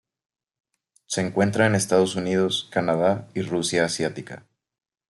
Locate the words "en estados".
1.67-2.15